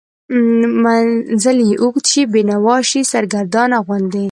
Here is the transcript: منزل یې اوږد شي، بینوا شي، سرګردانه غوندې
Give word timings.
منزل 0.83 1.57
یې 1.69 1.75
اوږد 1.81 2.05
شي، 2.11 2.21
بینوا 2.33 2.77
شي، 2.89 3.01
سرګردانه 3.11 3.77
غوندې 3.85 4.19